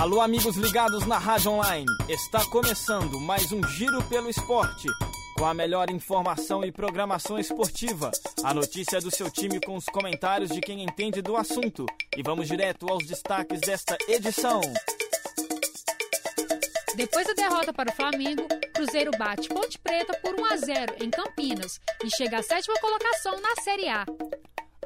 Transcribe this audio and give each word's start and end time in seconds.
Alô, 0.00 0.22
amigos 0.22 0.56
ligados 0.56 1.04
na 1.04 1.18
Rádio 1.18 1.50
Online. 1.50 1.86
Está 2.08 2.42
começando 2.46 3.20
mais 3.20 3.52
um 3.52 3.62
Giro 3.62 4.02
pelo 4.04 4.30
Esporte. 4.30 4.88
Com 5.36 5.44
a 5.44 5.52
melhor 5.52 5.90
informação 5.90 6.64
e 6.64 6.72
programação 6.72 7.38
esportiva. 7.38 8.10
A 8.42 8.54
notícia 8.54 8.98
do 9.02 9.14
seu 9.14 9.30
time 9.30 9.60
com 9.60 9.76
os 9.76 9.84
comentários 9.84 10.48
de 10.52 10.62
quem 10.62 10.82
entende 10.82 11.20
do 11.20 11.36
assunto. 11.36 11.84
E 12.16 12.22
vamos 12.22 12.48
direto 12.48 12.90
aos 12.90 13.06
destaques 13.06 13.60
desta 13.60 13.98
edição. 14.08 14.62
Depois 16.96 17.26
da 17.26 17.34
derrota 17.34 17.70
para 17.70 17.90
o 17.90 17.94
Flamengo, 17.94 18.48
Cruzeiro 18.72 19.10
bate 19.18 19.50
Ponte 19.50 19.78
Preta 19.78 20.14
por 20.22 20.34
1 20.34 20.44
a 20.46 20.56
0 20.56 20.94
em 21.04 21.10
Campinas 21.10 21.78
e 22.02 22.08
chega 22.16 22.38
à 22.38 22.42
sétima 22.42 22.80
colocação 22.80 23.38
na 23.42 23.54
Série 23.62 23.90
A. 23.90 24.06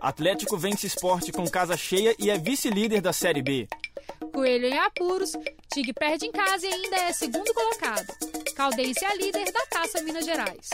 Atlético 0.00 0.58
vence 0.58 0.88
esporte 0.88 1.30
com 1.30 1.48
casa 1.48 1.76
cheia 1.76 2.16
e 2.18 2.30
é 2.30 2.36
vice-líder 2.36 3.00
da 3.00 3.12
Série 3.12 3.42
B. 3.42 3.68
Coelho 4.34 4.66
em 4.66 4.76
apuros, 4.76 5.32
Tig 5.72 5.92
perde 5.92 6.26
em 6.26 6.32
casa 6.32 6.66
e 6.66 6.72
ainda 6.72 6.96
é 6.96 7.12
segundo 7.12 7.54
colocado. 7.54 8.12
Caldense 8.56 9.04
é 9.04 9.16
líder 9.16 9.44
da 9.52 9.66
Taça 9.66 10.02
Minas 10.02 10.24
Gerais. 10.24 10.70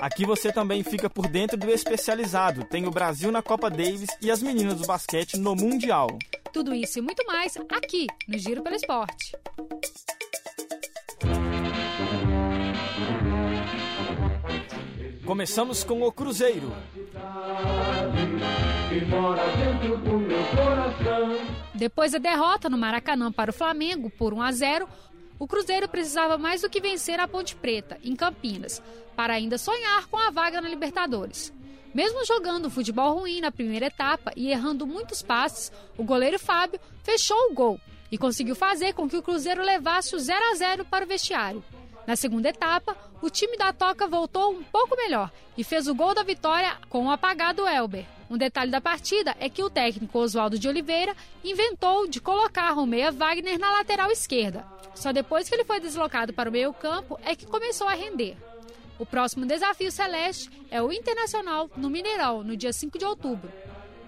Aqui 0.00 0.24
você 0.24 0.52
também 0.52 0.84
fica 0.84 1.10
por 1.10 1.26
dentro 1.26 1.56
do 1.56 1.68
especializado. 1.68 2.64
Tem 2.64 2.86
o 2.86 2.90
Brasil 2.92 3.32
na 3.32 3.42
Copa 3.42 3.68
Davis 3.68 4.10
e 4.22 4.30
as 4.30 4.40
meninas 4.40 4.78
do 4.78 4.86
basquete 4.86 5.36
no 5.36 5.56
Mundial. 5.56 6.06
Tudo 6.52 6.72
isso 6.72 7.00
e 7.00 7.02
muito 7.02 7.26
mais 7.26 7.56
aqui 7.70 8.06
no 8.28 8.38
Giro 8.38 8.62
pelo 8.62 8.76
Esporte. 8.76 9.32
Começamos 15.24 15.82
com 15.82 16.02
o 16.02 16.12
Cruzeiro. 16.12 16.72
Depois 21.76 22.12
da 22.12 22.18
derrota 22.18 22.70
no 22.70 22.78
Maracanã 22.78 23.30
para 23.30 23.50
o 23.50 23.54
Flamengo 23.54 24.08
por 24.08 24.32
1 24.32 24.40
a 24.40 24.50
0, 24.50 24.88
o 25.38 25.46
Cruzeiro 25.46 25.86
precisava 25.86 26.38
mais 26.38 26.62
do 26.62 26.70
que 26.70 26.80
vencer 26.80 27.20
a 27.20 27.28
Ponte 27.28 27.54
Preta, 27.54 27.98
em 28.02 28.16
Campinas, 28.16 28.82
para 29.14 29.34
ainda 29.34 29.58
sonhar 29.58 30.06
com 30.06 30.16
a 30.16 30.30
vaga 30.30 30.62
na 30.62 30.70
Libertadores. 30.70 31.52
Mesmo 31.94 32.24
jogando 32.24 32.70
futebol 32.70 33.18
ruim 33.18 33.42
na 33.42 33.52
primeira 33.52 33.86
etapa 33.86 34.32
e 34.34 34.50
errando 34.50 34.86
muitos 34.86 35.20
passes, 35.20 35.70
o 35.98 36.04
goleiro 36.04 36.38
Fábio 36.38 36.80
fechou 37.02 37.50
o 37.50 37.54
gol 37.54 37.78
e 38.10 38.16
conseguiu 38.16 38.56
fazer 38.56 38.94
com 38.94 39.06
que 39.06 39.16
o 39.16 39.22
Cruzeiro 39.22 39.62
levasse 39.62 40.16
o 40.16 40.18
0 40.18 40.52
a 40.52 40.54
0 40.54 40.84
para 40.86 41.04
o 41.04 41.08
vestiário. 41.08 41.62
Na 42.06 42.16
segunda 42.16 42.48
etapa, 42.48 42.96
o 43.20 43.28
time 43.28 43.58
da 43.58 43.72
Toca 43.72 44.06
voltou 44.06 44.52
um 44.52 44.62
pouco 44.62 44.96
melhor 44.96 45.30
e 45.58 45.64
fez 45.64 45.86
o 45.88 45.94
gol 45.94 46.14
da 46.14 46.22
vitória 46.22 46.78
com 46.88 47.06
o 47.06 47.10
apagado 47.10 47.68
Elber. 47.68 48.15
Um 48.28 48.36
detalhe 48.36 48.70
da 48.70 48.80
partida 48.80 49.36
é 49.38 49.48
que 49.48 49.62
o 49.62 49.70
técnico 49.70 50.18
Oswaldo 50.18 50.58
de 50.58 50.68
Oliveira 50.68 51.14
inventou 51.44 52.08
de 52.08 52.20
colocar 52.20 52.76
o 52.76 52.86
meia 52.86 53.12
Wagner 53.12 53.58
na 53.58 53.70
lateral 53.70 54.10
esquerda. 54.10 54.64
Só 54.94 55.12
depois 55.12 55.48
que 55.48 55.54
ele 55.54 55.64
foi 55.64 55.78
deslocado 55.78 56.32
para 56.32 56.48
o 56.48 56.52
meio-campo 56.52 57.18
é 57.24 57.36
que 57.36 57.46
começou 57.46 57.86
a 57.86 57.94
render. 57.94 58.36
O 58.98 59.06
próximo 59.06 59.44
desafio 59.44 59.92
celeste 59.92 60.50
é 60.70 60.82
o 60.82 60.92
Internacional 60.92 61.70
no 61.76 61.90
Mineirão, 61.90 62.42
no 62.42 62.56
dia 62.56 62.72
5 62.72 62.98
de 62.98 63.04
outubro. 63.04 63.52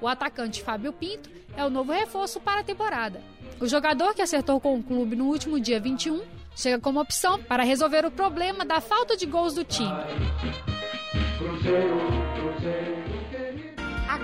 O 0.01 0.09
atacante 0.09 0.63
Fábio 0.63 0.93
Pinto 0.93 1.31
é 1.57 1.65
o 1.65 1.71
novo 1.71 1.93
reforço 1.93 2.41
para 2.41 2.61
a 2.61 2.65
temporada. 2.65 3.23
O 3.61 3.67
jogador 3.67 4.15
que 4.15 4.23
acertou 4.23 4.61
com 4.61 4.79
o 4.79 4.83
clube 4.83 5.15
no 5.15 5.27
último 5.27 5.61
dia 5.61 5.79
21 5.79 6.23
chega 6.57 6.81
como 6.81 7.01
opção 7.01 7.43
para 7.43 7.63
resolver 7.63 8.05
o 8.07 8.11
problema 8.11 8.65
da 8.65 8.81
falta 8.81 9.17
de 9.17 9.27
gols 9.27 9.55
do 9.55 9.65
time. 9.65 9.93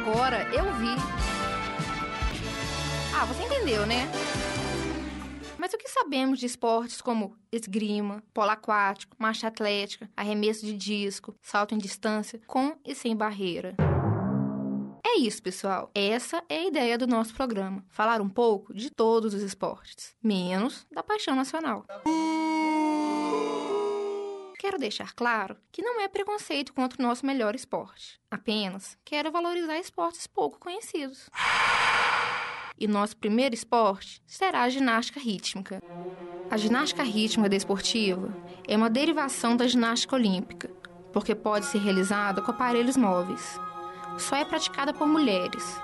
Agora 0.07 0.43
eu 0.55 0.71
vi. 0.75 0.95
Ah, 3.17 3.25
você 3.25 3.43
entendeu, 3.43 3.87
né? 3.87 4.07
Mas 5.57 5.73
o 5.73 5.79
que 5.79 5.89
sabemos 5.89 6.39
de 6.39 6.45
esportes 6.45 7.01
como 7.01 7.35
esgrima, 7.51 8.23
polo 8.35 8.51
aquático, 8.51 9.17
marcha 9.19 9.47
atlética, 9.47 10.11
arremesso 10.15 10.67
de 10.67 10.75
disco, 10.75 11.35
salto 11.41 11.75
em 11.75 11.79
distância, 11.79 12.39
com 12.47 12.77
e 12.85 12.95
sem 12.95 13.17
barreira? 13.17 13.75
É 15.07 15.17
isso, 15.17 15.43
pessoal. 15.43 15.91
Essa 15.95 16.45
é 16.51 16.59
a 16.59 16.67
ideia 16.67 16.99
do 16.99 17.07
nosso 17.07 17.33
programa. 17.33 17.83
Falar 17.89 18.21
um 18.21 18.29
pouco 18.29 18.75
de 18.75 18.91
todos 18.91 19.33
os 19.33 19.41
esportes, 19.41 20.15
menos 20.23 20.87
da 20.93 21.03
paixão 21.03 21.35
nacional. 21.35 21.87
Quero 24.65 24.79
deixar 24.79 25.13
claro 25.13 25.59
que 25.71 25.83
não 25.83 26.01
é 26.01 26.09
preconceito 26.09 26.73
contra 26.73 26.99
o 26.99 27.07
nosso 27.07 27.27
melhor 27.27 27.55
esporte. 27.55 28.19
Apenas 28.31 28.97
quero 29.05 29.31
valorizar 29.31 29.79
esportes 29.79 30.27
pouco 30.27 30.59
conhecidos. 30.59 31.29
E 32.79 32.89
nosso 32.89 33.15
primeiro 33.15 33.55
esporte 33.55 34.23
será 34.27 34.63
a 34.63 34.71
ginástica 34.71 35.21
rítmica. 35.21 35.83
A 36.51 36.57
ginástica 36.57 37.03
rítmica 37.03 37.51
desportiva 37.51 38.35
é 38.67 38.75
uma 38.75 38.89
derivação 38.89 39.55
da 39.55 39.69
ginástica 39.69 40.17
olímpica, 40.17 40.71
porque 41.13 41.35
pode 41.35 41.67
ser 41.67 41.81
realizada 41.81 42.41
com 42.41 42.51
aparelhos 42.51 42.97
móveis 42.97 43.61
só 44.17 44.35
é 44.37 44.47
praticada 44.47 44.95
por 44.95 45.07
mulheres. 45.07 45.79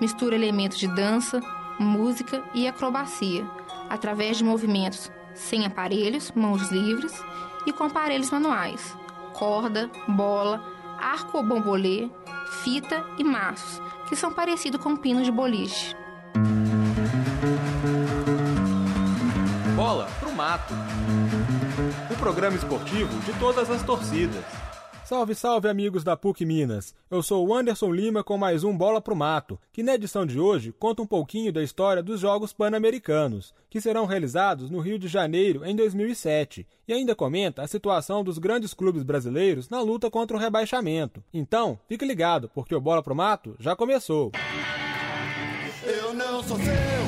Mistura 0.00 0.36
elementos 0.36 0.78
de 0.78 0.86
dança, 0.86 1.40
música 1.76 2.40
e 2.54 2.68
acrobacia, 2.68 3.44
através 3.90 4.36
de 4.36 4.44
movimentos 4.44 5.10
sem 5.34 5.66
aparelhos, 5.66 6.30
mãos 6.32 6.70
livres, 6.70 7.12
e 7.66 7.72
com 7.72 7.84
aparelhos 7.84 8.30
manuais, 8.30 8.96
corda, 9.32 9.90
bola, 10.08 10.62
arco 10.98 11.38
ou 11.38 11.44
bombolê, 11.44 12.10
fita 12.62 13.04
e 13.18 13.24
maços, 13.24 13.80
que 14.08 14.16
são 14.16 14.32
parecidos 14.32 14.80
com 14.80 14.96
pinos 14.96 15.24
de 15.24 15.32
boliche. 15.32 15.94
Bola 19.74 20.08
pro 20.20 20.32
mato. 20.32 20.74
O 22.10 22.16
programa 22.16 22.56
esportivo 22.56 23.18
de 23.20 23.32
todas 23.38 23.70
as 23.70 23.82
torcidas. 23.82 24.44
Salve, 25.12 25.34
salve 25.34 25.68
amigos 25.68 26.02
da 26.02 26.16
PUC 26.16 26.46
Minas. 26.46 26.94
Eu 27.10 27.22
sou 27.22 27.46
o 27.46 27.54
Anderson 27.54 27.92
Lima 27.92 28.24
com 28.24 28.38
mais 28.38 28.64
um 28.64 28.74
Bola 28.74 28.98
pro 28.98 29.14
Mato, 29.14 29.60
que 29.70 29.82
na 29.82 29.94
edição 29.94 30.24
de 30.24 30.40
hoje 30.40 30.72
conta 30.72 31.02
um 31.02 31.06
pouquinho 31.06 31.52
da 31.52 31.62
história 31.62 32.02
dos 32.02 32.18
Jogos 32.18 32.50
Pan-Americanos, 32.50 33.52
que 33.68 33.78
serão 33.78 34.06
realizados 34.06 34.70
no 34.70 34.80
Rio 34.80 34.98
de 34.98 35.08
Janeiro 35.08 35.66
em 35.66 35.76
2007, 35.76 36.66
e 36.88 36.94
ainda 36.94 37.14
comenta 37.14 37.60
a 37.60 37.66
situação 37.66 38.24
dos 38.24 38.38
grandes 38.38 38.72
clubes 38.72 39.02
brasileiros 39.02 39.68
na 39.68 39.82
luta 39.82 40.10
contra 40.10 40.34
o 40.34 40.40
rebaixamento. 40.40 41.22
Então, 41.30 41.78
fique 41.86 42.06
ligado, 42.06 42.50
porque 42.54 42.74
o 42.74 42.80
Bola 42.80 43.02
pro 43.02 43.14
Mato 43.14 43.54
já 43.60 43.76
começou. 43.76 44.32
Eu 45.84 46.14
não 46.14 46.42
sou 46.42 46.56
seu. 46.56 47.01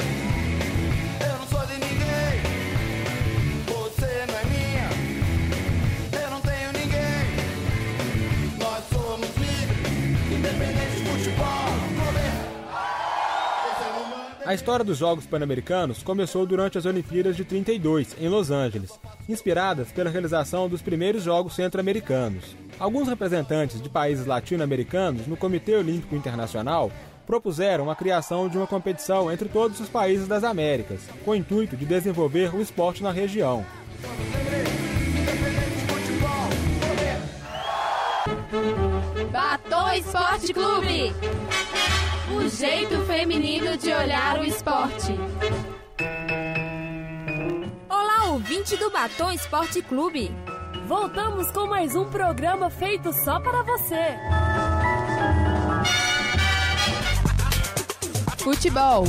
A 14.47 14.53
história 14.53 14.85
dos 14.85 14.99
Jogos 14.99 15.25
Pan-Americanos 15.25 16.03
começou 16.03 16.45
durante 16.45 16.77
as 16.77 16.85
Olimpíadas 16.85 17.35
de 17.35 17.45
32, 17.45 18.15
em 18.21 18.29
Los 18.29 18.51
Angeles, 18.51 19.01
inspiradas 19.27 19.91
pela 19.91 20.11
realização 20.11 20.69
dos 20.69 20.83
primeiros 20.83 21.23
Jogos 21.23 21.55
Centro-Americanos. 21.55 22.55
Alguns 22.79 23.09
representantes 23.09 23.81
de 23.81 23.89
países 23.89 24.27
latino-americanos 24.27 25.27
no 25.27 25.35
Comitê 25.35 25.75
Olímpico 25.75 26.15
Internacional 26.15 26.93
propuseram 27.27 27.91
a 27.91 27.97
criação 27.97 28.47
de 28.47 28.59
uma 28.59 28.67
competição 28.67 29.33
entre 29.33 29.49
todos 29.49 29.81
os 29.81 29.89
países 29.89 30.29
das 30.29 30.45
Américas, 30.45 31.01
com 31.25 31.31
o 31.31 31.35
intuito 31.35 31.75
de 31.75 31.87
desenvolver 31.87 32.55
o 32.55 32.61
esporte 32.61 33.03
na 33.03 33.11
região. 33.11 33.65
Batom 39.33 39.91
Esporte 39.93 40.53
Clube 40.53 41.15
o 42.33 42.49
jeito 42.49 43.05
feminino 43.05 43.77
de 43.77 43.93
olhar 43.93 44.41
o 44.41 44.45
esporte. 44.45 45.13
Olá, 47.89 48.31
ouvinte 48.31 48.77
do 48.77 48.91
Batom 48.91 49.31
Esporte 49.31 49.83
Clube. 49.83 50.31
Voltamos 50.87 51.51
com 51.51 51.67
mais 51.67 51.95
um 51.95 52.09
programa 52.09 52.71
feito 52.71 53.13
só 53.13 53.39
para 53.41 53.63
você. 53.63 54.17
Futebol. 58.39 59.05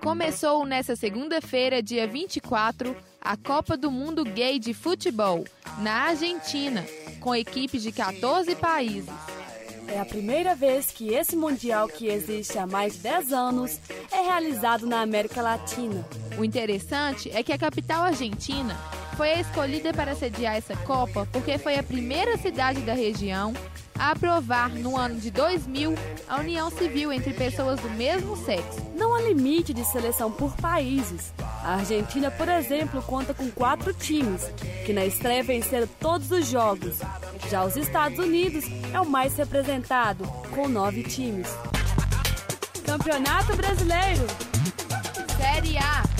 Começou 0.00 0.64
nesta 0.64 0.94
segunda-feira, 0.94 1.82
dia 1.82 2.06
24, 2.06 2.96
a 3.20 3.36
Copa 3.36 3.76
do 3.76 3.90
Mundo 3.90 4.22
Gay 4.24 4.58
de 4.58 4.74
Futebol, 4.74 5.44
na 5.78 6.08
Argentina, 6.08 6.84
com 7.20 7.34
equipes 7.34 7.82
de 7.82 7.90
14 7.90 8.54
países. 8.56 9.33
É 9.88 10.00
a 10.00 10.04
primeira 10.04 10.54
vez 10.54 10.86
que 10.86 11.14
esse 11.14 11.36
Mundial, 11.36 11.88
que 11.88 12.08
existe 12.08 12.58
há 12.58 12.66
mais 12.66 12.94
de 12.94 13.00
10 13.00 13.32
anos, 13.32 13.80
é 14.10 14.22
realizado 14.22 14.86
na 14.86 15.00
América 15.00 15.40
Latina. 15.40 16.04
O 16.38 16.44
interessante 16.44 17.30
é 17.32 17.42
que 17.42 17.52
a 17.52 17.58
capital 17.58 18.02
argentina 18.02 18.76
foi 19.16 19.32
a 19.32 19.40
escolhida 19.40 19.92
para 19.92 20.14
sediar 20.14 20.56
essa 20.56 20.76
Copa 20.78 21.26
porque 21.32 21.58
foi 21.58 21.78
a 21.78 21.82
primeira 21.82 22.36
cidade 22.36 22.80
da 22.80 22.94
região 22.94 23.54
a 23.98 24.10
aprovar, 24.10 24.70
no 24.70 24.96
ano 24.96 25.20
de 25.20 25.30
2000, 25.30 25.94
a 26.28 26.40
união 26.40 26.68
civil 26.70 27.12
entre 27.12 27.32
pessoas 27.32 27.78
do 27.78 27.88
mesmo 27.90 28.36
sexo. 28.36 28.84
Não 28.96 29.14
há 29.14 29.22
limite 29.22 29.72
de 29.72 29.84
seleção 29.84 30.32
por 30.32 30.56
países. 30.56 31.32
A 31.38 31.76
Argentina, 31.76 32.30
por 32.30 32.48
exemplo, 32.48 33.00
conta 33.02 33.32
com 33.32 33.48
quatro 33.50 33.94
times, 33.94 34.42
que 34.84 34.92
na 34.92 35.06
estreia 35.06 35.44
venceram 35.44 35.86
todos 36.00 36.30
os 36.32 36.46
jogos. 36.48 36.98
Já 37.48 37.64
os 37.64 37.76
Estados 37.76 38.18
Unidos 38.18 38.64
é 38.92 39.00
o 39.00 39.06
mais 39.06 39.36
representado, 39.36 40.24
com 40.52 40.68
nove 40.68 41.04
times. 41.04 41.48
Campeonato 42.84 43.56
Brasileiro 43.56 44.26
Série 45.38 45.78
A 45.78 46.13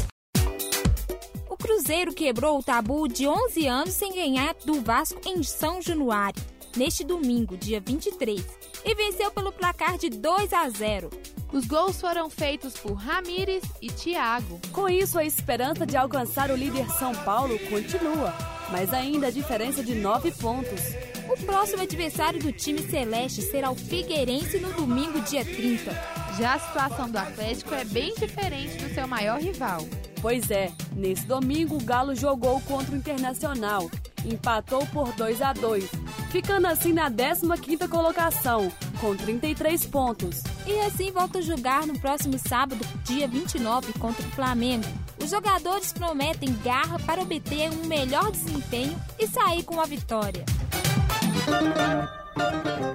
Cruzeiro 1.84 2.14
quebrou 2.14 2.58
o 2.58 2.62
tabu 2.62 3.06
de 3.06 3.28
11 3.28 3.66
anos 3.66 3.92
sem 3.92 4.14
ganhar 4.14 4.54
do 4.64 4.80
Vasco 4.80 5.20
em 5.26 5.42
São 5.42 5.82
Januário, 5.82 6.42
neste 6.74 7.04
domingo, 7.04 7.58
dia 7.58 7.78
23, 7.78 8.42
e 8.86 8.94
venceu 8.94 9.30
pelo 9.30 9.52
placar 9.52 9.98
de 9.98 10.08
2 10.08 10.50
a 10.54 10.66
0. 10.70 11.10
Os 11.52 11.66
gols 11.66 12.00
foram 12.00 12.30
feitos 12.30 12.72
por 12.72 12.94
Ramires 12.94 13.62
e 13.82 13.88
Thiago. 13.88 14.58
Com 14.72 14.88
isso, 14.88 15.18
a 15.18 15.26
esperança 15.26 15.84
de 15.84 15.94
alcançar 15.94 16.50
o 16.50 16.56
líder 16.56 16.88
São 16.92 17.14
Paulo 17.16 17.58
continua, 17.68 18.32
mas 18.72 18.94
ainda 18.94 19.26
a 19.26 19.30
diferença 19.30 19.84
de 19.84 19.94
nove 19.94 20.30
pontos. 20.30 20.80
O 21.28 21.44
próximo 21.44 21.82
adversário 21.82 22.40
do 22.40 22.50
time 22.50 22.80
celeste 22.80 23.42
será 23.42 23.70
o 23.70 23.76
Figueirense 23.76 24.58
no 24.58 24.72
domingo, 24.72 25.20
dia 25.20 25.44
30. 25.44 25.92
Já 26.38 26.54
a 26.54 26.58
situação 26.58 27.10
do 27.10 27.18
Atlético 27.18 27.74
é 27.74 27.84
bem 27.84 28.14
diferente 28.14 28.78
do 28.78 28.94
seu 28.94 29.06
maior 29.06 29.38
rival. 29.38 29.86
Pois 30.24 30.50
é, 30.50 30.72
nesse 30.96 31.26
domingo 31.26 31.76
o 31.76 31.84
Galo 31.84 32.14
jogou 32.14 32.58
contra 32.62 32.94
o 32.94 32.96
Internacional, 32.96 33.90
empatou 34.24 34.86
por 34.86 35.12
2 35.12 35.42
a 35.42 35.52
2, 35.52 35.84
ficando 36.30 36.66
assim 36.66 36.94
na 36.94 37.10
15ª 37.10 37.86
colocação, 37.86 38.72
com 39.02 39.14
33 39.14 39.84
pontos. 39.84 40.42
E 40.66 40.80
assim 40.80 41.12
volta 41.12 41.40
a 41.40 41.42
jogar 41.42 41.86
no 41.86 41.98
próximo 41.98 42.38
sábado, 42.38 42.82
dia 43.04 43.28
29, 43.28 43.92
contra 43.98 44.26
o 44.26 44.30
Flamengo. 44.30 44.86
Os 45.22 45.28
jogadores 45.28 45.92
prometem 45.92 46.56
garra 46.64 46.98
para 47.00 47.20
obter 47.20 47.68
um 47.70 47.86
melhor 47.86 48.30
desempenho 48.30 48.98
e 49.18 49.26
sair 49.26 49.62
com 49.62 49.78
a 49.78 49.84
vitória. 49.84 50.46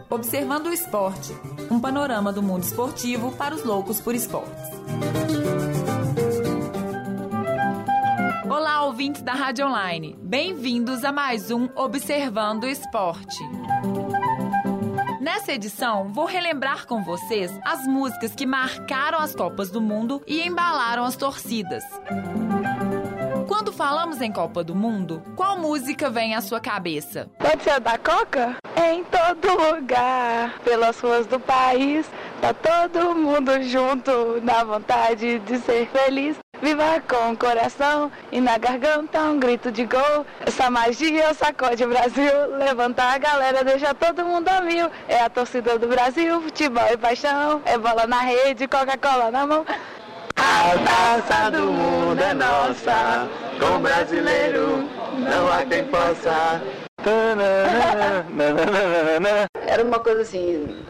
Observando 0.09 0.65
o 0.65 0.73
esporte, 0.73 1.31
um 1.69 1.79
panorama 1.79 2.33
do 2.33 2.41
mundo 2.41 2.63
esportivo 2.63 3.31
para 3.33 3.53
os 3.53 3.63
loucos 3.63 4.01
por 4.01 4.15
esportes. 4.15 5.58
Olá, 8.49 8.83
ouvintes 8.83 9.21
da 9.21 9.33
Rádio 9.33 9.67
Online. 9.67 10.17
Bem-vindos 10.23 11.05
a 11.05 11.11
mais 11.11 11.51
um 11.51 11.69
Observando 11.75 12.63
o 12.63 12.67
Esporte. 12.67 13.37
Nessa 15.21 15.51
edição, 15.51 16.11
vou 16.11 16.25
relembrar 16.25 16.87
com 16.87 17.03
vocês 17.03 17.51
as 17.63 17.85
músicas 17.85 18.33
que 18.33 18.47
marcaram 18.47 19.19
as 19.19 19.35
Copas 19.35 19.69
do 19.69 19.79
Mundo 19.79 20.23
e 20.25 20.41
embalaram 20.41 21.03
as 21.03 21.15
torcidas. 21.15 21.83
Quando 23.47 23.71
falamos 23.71 24.19
em 24.19 24.31
Copa 24.31 24.63
do 24.63 24.73
Mundo, 24.73 25.21
qual 25.35 25.59
música 25.59 26.09
vem 26.09 26.33
à 26.33 26.41
sua 26.41 26.59
cabeça? 26.59 27.29
Pode 27.37 27.61
ser 27.61 27.71
a 27.71 27.79
da 27.79 27.99
Coca? 27.99 28.57
Em 28.75 29.03
todo 29.03 29.75
lugar, 29.75 30.57
pelas 30.63 30.99
ruas 30.99 31.27
do 31.27 31.39
país, 31.39 32.09
tá 32.41 32.51
todo 32.51 33.13
mundo 33.13 33.61
junto, 33.61 34.41
na 34.41 34.63
vontade 34.63 35.37
de 35.37 35.59
ser 35.59 35.87
feliz. 35.89 36.35
Viva 36.61 37.01
com 37.07 37.31
o 37.31 37.37
coração 37.37 38.11
e 38.31 38.41
na 38.41 38.57
garganta 38.57 39.21
um 39.21 39.39
grito 39.39 39.71
de 39.71 39.85
gol. 39.85 40.25
Essa 40.45 40.69
magia 40.69 41.33
sacode 41.33 41.83
o 41.85 41.87
Brasil, 41.87 42.57
levanta 42.57 43.01
a 43.03 43.17
galera, 43.17 43.63
deixa 43.63 43.93
todo 43.93 44.25
mundo 44.25 44.49
a 44.49 44.59
mil. 44.59 44.89
É 45.07 45.21
a 45.21 45.29
torcida 45.29 45.79
do 45.79 45.87
Brasil, 45.87 46.41
futebol 46.41 46.83
e 46.91 46.97
paixão, 46.97 47.61
é 47.65 47.77
bola 47.77 48.05
na 48.05 48.19
rede, 48.19 48.67
Coca-Cola 48.67 49.31
na 49.31 49.47
mão. 49.47 49.65
A 50.35 51.23
taça 51.23 51.51
do 51.51 51.71
mundo 51.71 52.21
é 52.21 52.33
nossa, 52.33 53.27
com 53.59 53.79
brasileiro 53.81 54.89
não 55.17 55.51
há 55.51 55.65
quem 55.65 55.85
possa. 55.85 56.61
Era 59.67 59.83
uma 59.83 59.99
coisa 59.99 60.21
assim. 60.21 60.83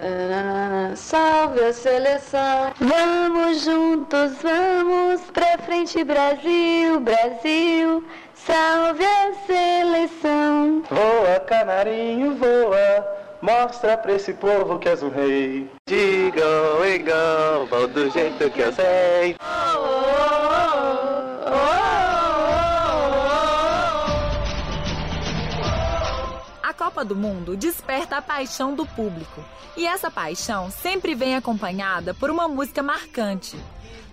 Salve 0.96 1.64
a 1.64 1.74
seleção. 1.74 2.74
Vamos 2.80 3.64
juntos, 3.64 4.34
vamos 4.42 5.22
pra 5.32 5.58
frente, 5.60 6.04
Brasil, 6.04 7.00
Brasil. 7.00 8.04
Salve 8.34 9.06
a 9.06 9.34
seleção. 9.46 10.84
Voa, 10.90 11.40
canarinho, 11.46 12.36
voa. 12.36 13.20
Mostra 13.42 13.98
pra 13.98 14.14
esse 14.14 14.34
povo 14.34 14.80
que 14.80 14.90
és 14.90 15.02
um 15.02 15.10
rei. 15.10 15.70
Diga 15.88 16.42
igual, 16.94 17.66
vou 17.68 17.88
do 17.88 18.10
jeito 18.10 18.50
que 18.50 18.60
eu 18.60 18.74
sei. 18.74 19.38
Copa 27.00 27.06
do 27.06 27.16
Mundo 27.16 27.56
desperta 27.56 28.18
a 28.18 28.22
paixão 28.22 28.76
do 28.76 28.86
público. 28.86 29.42
E 29.78 29.86
essa 29.86 30.12
paixão 30.12 30.70
sempre 30.70 31.16
vem 31.16 31.34
acompanhada 31.34 32.14
por 32.14 32.30
uma 32.30 32.46
música 32.46 32.84
marcante. 32.84 33.58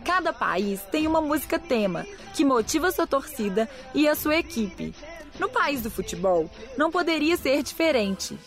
Cada 0.05 0.33
país 0.33 0.81
tem 0.83 1.05
uma 1.05 1.21
música 1.21 1.59
tema 1.59 2.07
que 2.33 2.45
motiva 2.45 2.93
sua 2.93 3.05
torcida 3.05 3.69
e 3.93 4.09
a 4.09 4.15
sua 4.15 4.37
equipe. 4.37 4.95
No 5.37 5.49
país 5.49 5.83
do 5.83 5.91
futebol, 5.91 6.49
não 6.77 6.89
poderia 6.89 7.37
ser 7.37 7.61
diferente. 7.65 8.39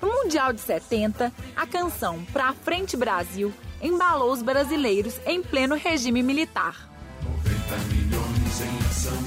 No 0.00 0.08
Mundial 0.08 0.54
de 0.54 0.62
70, 0.62 1.30
a 1.54 1.66
canção 1.66 2.24
Pra 2.32 2.54
Frente 2.54 2.96
Brasil 2.96 3.52
embalou 3.82 4.32
os 4.32 4.40
brasileiros 4.40 5.20
em 5.26 5.42
pleno 5.42 5.74
regime 5.74 6.22
militar. 6.22 6.88
90 7.22 7.76
milhões 7.94 8.60
em 8.62 8.86
ação, 8.86 9.22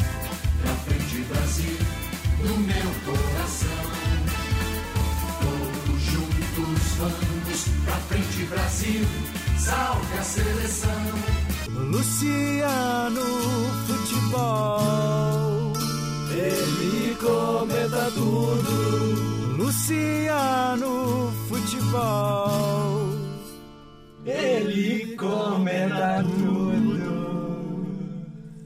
pra 0.59 0.73
frente 0.73 1.17
Brasil, 1.21 1.77
no 2.39 2.57
meu 2.57 3.13
coração. 3.13 3.94
Vamos, 6.97 7.65
pra 7.83 7.95
frente 8.07 8.44
Brasil, 8.45 9.06
salve 9.57 10.18
a 10.18 10.24
seleção. 10.24 10.89
Luciano 11.69 13.21
Futebol, 13.88 15.74
ele 16.31 17.15
comenta 17.15 18.12
tudo. 18.12 19.56
Luciano 19.57 21.33
Futebol, 21.50 23.09
ele 24.25 25.15
comenta 25.18 26.24
tudo. 26.24 26.65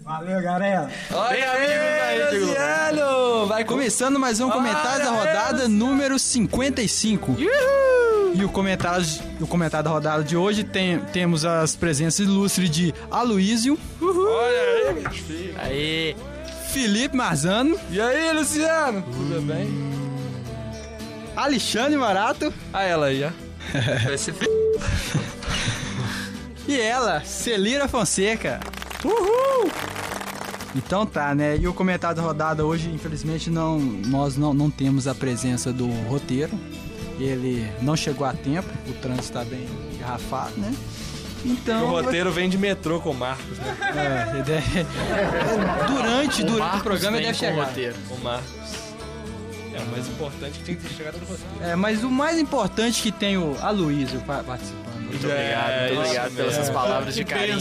Valeu, 0.03 0.41
galera. 0.41 0.89
Olha 1.13 1.51
aí, 1.51 2.39
Luciano! 2.39 3.47
Vai 3.47 3.63
começando 3.63 4.19
mais 4.19 4.39
um 4.39 4.49
comentário 4.49 5.05
da 5.05 5.11
rodada 5.11 5.67
número 5.67 6.17
55. 6.17 7.35
E 8.33 8.43
o 8.43 8.49
comentário, 8.49 9.05
o 9.39 9.47
comentário 9.47 9.83
da 9.85 9.89
rodada 9.89 10.23
de 10.23 10.37
hoje 10.37 10.63
tem, 10.63 10.99
temos 10.99 11.45
as 11.45 11.75
presenças 11.75 12.19
ilustres 12.19 12.69
de 12.69 12.93
Aloísio. 13.09 13.77
Olha 14.01 14.89
aí, 14.89 15.55
Aí. 15.57 16.15
Felipe 16.71 17.15
Marzano. 17.17 17.77
E 17.89 17.99
aí, 17.99 18.31
Luciano? 18.31 19.01
Tudo 19.01 19.41
bem? 19.41 19.67
Alexandre 21.35 21.97
Marato. 21.97 22.53
Ah, 22.71 22.83
ela 22.83 23.07
aí, 23.07 23.23
ó. 23.23 23.29
Vai 24.05 24.17
ser 24.17 24.31
f... 24.31 24.45
E 26.67 26.79
ela, 26.79 27.21
Celira 27.21 27.87
Fonseca. 27.87 28.59
Uhul! 29.03 29.71
Então 30.75 31.05
tá, 31.05 31.33
né? 31.33 31.57
E 31.57 31.67
o 31.67 31.73
comentário 31.73 32.15
da 32.15 32.21
rodada 32.21 32.63
hoje, 32.63 32.89
infelizmente, 32.89 33.49
não, 33.49 33.79
nós 33.79 34.37
não, 34.37 34.53
não 34.53 34.69
temos 34.69 35.07
a 35.07 35.15
presença 35.15 35.73
do 35.73 35.87
roteiro. 36.07 36.51
Ele 37.19 37.69
não 37.81 37.95
chegou 37.95 38.25
a 38.25 38.33
tempo, 38.33 38.69
o 38.87 38.93
trânsito 38.93 39.23
está 39.23 39.43
bem 39.43 39.67
engarrafado, 39.93 40.57
né? 40.57 40.73
Então. 41.45 41.85
O 41.85 41.89
roteiro 41.91 42.31
vem 42.31 42.49
de 42.49 42.57
metrô 42.57 42.99
com 42.99 43.11
o 43.11 43.13
Marcos, 43.13 43.57
né? 43.57 43.77
É, 43.95 44.43
deve... 44.43 44.85
durante, 45.87 46.43
durante 46.43 46.43
o, 46.43 46.59
Marcos 46.59 46.81
programa 46.81 47.17
ele 47.17 47.25
deve 47.27 47.37
chegar. 47.37 47.57
O, 47.57 47.65
roteiro. 47.65 47.95
o 48.09 48.17
Marcos. 48.23 48.88
É, 49.79 49.83
o 49.83 49.91
mais 49.91 50.07
importante 50.07 50.59
que 50.59 50.63
tinha 50.65 50.77
que 50.77 50.83
ter 50.87 50.93
chegado 50.95 51.13
no 51.19 51.25
roteiro. 51.25 51.63
É, 51.71 51.75
mas 51.75 52.03
o 52.03 52.09
mais 52.11 52.39
importante 52.39 53.01
que 53.01 53.11
tem 53.11 53.37
o 53.37 53.55
Aloysio 53.61 54.19
pa- 54.21 54.43
participando. 54.43 54.89
Muito 55.09 55.25
obrigado, 55.25 55.81
muito 55.87 55.99
obrigado 56.01 56.35
pelas 56.35 56.53
suas 56.53 56.69
palavras 56.69 57.15
de 57.15 57.23
carinho. 57.25 57.57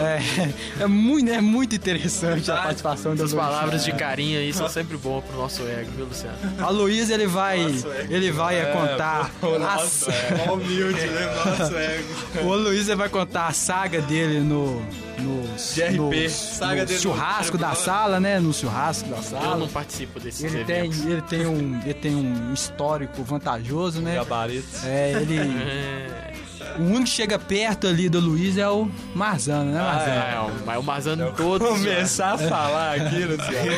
É, 0.00 0.22
é, 0.82 0.86
muito, 0.86 1.30
é 1.30 1.40
muito 1.42 1.74
interessante 1.76 2.50
a 2.50 2.56
participação 2.56 3.14
do 3.14 3.20
Aloysio. 3.20 3.38
palavras 3.38 3.84
de 3.84 3.92
carinho 3.92 4.38
aí 4.38 4.50
são 4.54 4.66
sempre 4.70 4.96
boas 4.96 5.22
pro 5.24 5.36
nosso 5.36 5.62
ego, 5.68 5.90
viu, 5.94 6.06
Luciano? 6.06 6.36
A 6.58 6.70
Luiz 6.70 7.10
ele 7.10 7.26
vai, 7.26 7.60
ele 8.08 8.30
vai 8.32 8.58
É, 8.60 8.64
contar 8.72 9.30
pô, 9.40 9.48
o 9.52 9.54
a 9.56 9.58
nosso 9.58 10.10
ego. 10.10 10.52
Humilde, 10.54 11.00
né? 11.06 11.34
Nosso 11.58 11.76
ego. 11.76 12.14
O 12.44 12.54
ele 12.88 12.96
vai 12.96 13.10
contar 13.10 13.48
a 13.48 13.52
saga 13.52 14.00
dele 14.00 14.40
no 14.40 14.82
nos, 15.22 15.74
GRP, 15.76 16.22
nos- 16.24 16.32
saga 16.32 16.84
no 16.84 16.88
churrasco 16.98 17.58
da 17.58 17.74
sala, 17.74 18.20
né? 18.20 18.38
No 18.40 18.52
churrasco 18.52 19.08
da 19.08 19.22
sala. 19.22 19.52
Eu 19.54 19.56
não 19.58 19.68
participo 19.68 20.18
desses 20.20 20.42
Ele 20.52 20.64
tem, 20.64 20.84
ele 20.90 21.22
tem 21.22 21.46
um, 21.46 21.80
ele 21.84 21.94
tem 21.94 22.14
um 22.14 22.52
histórico 22.52 23.22
vantajoso, 23.22 24.00
né? 24.00 24.14
Gabaritos. 24.16 24.84
É, 24.84 25.12
ele. 25.12 25.36
o 26.78 26.82
único 26.82 27.04
que 27.04 27.10
chega 27.10 27.38
perto 27.38 27.86
ali 27.86 28.08
do 28.08 28.20
Luiz 28.20 28.58
é 28.58 28.68
o 28.68 28.88
Marzano, 29.14 29.72
né, 29.72 29.80
Marzano? 29.80 30.10
É, 30.16 30.40
o- 30.40 30.66
mas 30.66 30.78
o 30.78 30.82
Marzano 30.82 31.32
todos. 31.36 31.68
Começar 31.68 32.38
a 32.38 32.42
É. 32.42 32.48
falar 32.48 32.96
aqui, 32.96 33.24
Luciano. 33.24 33.72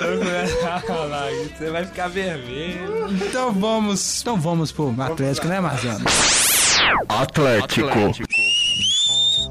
Eu 0.00 0.18
começar 0.18 0.74
a 0.76 0.80
falar 0.80 1.28
aqui, 1.28 1.52
você 1.58 1.70
vai 1.70 1.84
ficar 1.84 2.08
vermelho. 2.08 3.06
Então 3.10 3.52
vamos, 3.52 4.20
então 4.20 4.36
vamos 4.40 4.70
pro 4.72 4.94
Atlético, 5.00 5.48
né, 5.48 5.60
Marzano? 5.60 6.04
Atlético. 7.08 7.88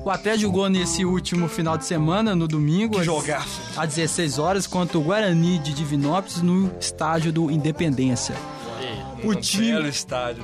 O 0.06 0.12
Atlético 0.12 0.44
jogou 0.44 0.70
nesse 0.70 1.04
último 1.04 1.48
final 1.48 1.76
de 1.80 1.84
semana, 1.84 2.36
no 2.36 2.48
domingo, 2.48 3.04
jogaço. 3.04 3.60
às 3.76 3.96
16 3.96 4.38
horas, 4.38 4.68
contra 4.68 5.00
o 5.00 5.02
Guarani 5.02 5.58
de 5.58 5.74
Divinópolis 5.74 6.44
no 6.44 6.72
estádio 6.80 7.34
do 7.34 7.50
Independência. 7.50 8.36
O 9.24 9.34
time, 9.34 9.90
estádio. 9.90 10.44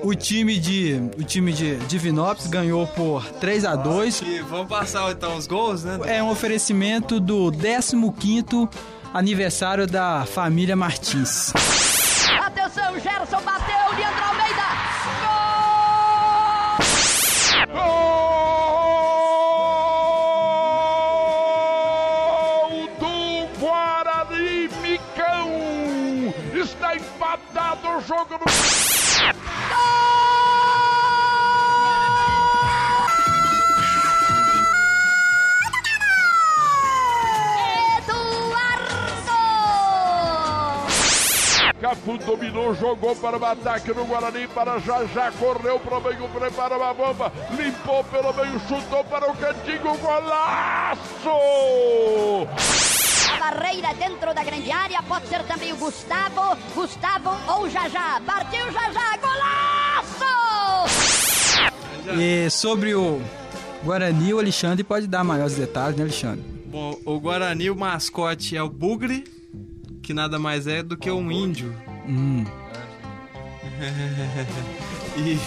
o 0.00 0.14
time 0.14 0.58
de, 0.58 1.02
o 1.18 1.22
time 1.22 1.52
de 1.52 1.76
Divinópolis 1.80 2.46
ganhou 2.46 2.86
por 2.86 3.22
3 3.32 3.66
a 3.66 3.76
2. 3.76 4.22
E 4.22 4.38
vamos 4.40 4.68
passar 4.68 5.12
então 5.12 5.36
os 5.36 5.46
gols, 5.46 5.84
né? 5.84 5.98
É 6.06 6.22
um 6.22 6.30
oferecimento 6.30 7.20
do 7.20 7.52
15º 7.52 8.70
aniversário 9.12 9.86
da 9.86 10.24
família 10.24 10.74
Martins. 10.74 11.52
Atenção, 12.40 12.98
Gerson 12.98 13.42
bateu, 13.42 13.98
Leandro 13.98 14.24
Almeida. 14.24 14.62
Gol 17.70 18.27
Cafu 42.08 42.16
dominou, 42.24 42.74
jogou 42.74 43.14
para 43.14 43.36
o 43.36 43.44
ataque 43.44 43.92
no 43.92 44.06
Guarani, 44.06 44.48
para 44.48 44.78
já 44.78 45.04
já 45.06 45.30
correu 45.32 45.78
para 45.78 45.98
o 45.98 46.02
meio, 46.02 46.28
preparou 46.28 46.82
a 46.82 46.94
bomba, 46.94 47.30
limpou 47.50 48.02
pelo 48.04 48.32
meio, 48.32 48.58
chutou 48.60 49.04
para 49.04 49.30
o 49.30 49.36
cantinho, 49.36 49.94
golaço! 49.98 51.28
Barreira 53.38 53.92
dentro 53.94 54.32
da 54.32 54.42
grande 54.42 54.70
área 54.70 55.02
pode 55.02 55.28
ser 55.28 55.42
também 55.42 55.72
o 55.72 55.76
Gustavo, 55.76 56.56
Gustavo 56.74 57.30
ou 57.46 57.68
Jajá. 57.68 58.22
Partiu 58.24 58.64
Jajá, 58.72 59.18
golaço! 59.20 60.24
E 62.18 62.48
sobre 62.48 62.94
o 62.94 63.20
Guarani, 63.84 64.32
o 64.32 64.38
Alexandre 64.38 64.82
pode 64.82 65.06
dar 65.06 65.22
maiores 65.22 65.56
detalhes, 65.56 65.96
né, 65.98 66.04
Alexandre? 66.04 66.42
Bom, 66.66 66.98
o 67.04 67.20
Guarani, 67.20 67.70
o 67.70 67.76
mascote 67.76 68.56
é 68.56 68.62
o 68.62 68.68
Bugre, 68.68 69.24
que 70.02 70.14
nada 70.14 70.38
mais 70.38 70.66
é 70.66 70.82
do 70.82 70.96
que 70.96 71.10
um 71.10 71.30
índio. 71.30 71.74
Hum. 72.08 72.44
e 75.18 75.38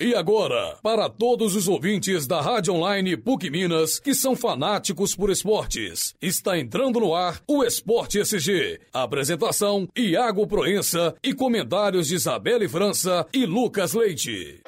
E 0.00 0.14
agora, 0.14 0.76
para 0.80 1.08
todos 1.08 1.56
os 1.56 1.66
ouvintes 1.66 2.24
da 2.24 2.40
Rádio 2.40 2.72
Online 2.72 3.16
PUC 3.16 3.50
Minas 3.50 3.98
que 3.98 4.14
são 4.14 4.36
fanáticos 4.36 5.16
por 5.16 5.28
esportes, 5.28 6.14
está 6.22 6.56
entrando 6.56 7.00
no 7.00 7.16
ar 7.16 7.40
o 7.48 7.64
Esporte 7.64 8.20
SG. 8.20 8.78
Apresentação: 8.92 9.88
Iago 9.96 10.46
Proença 10.46 11.16
e 11.20 11.34
comentários 11.34 12.06
de 12.06 12.14
Isabelle 12.14 12.68
França 12.68 13.26
e 13.34 13.44
Lucas 13.44 13.92
Leite. 13.92 14.62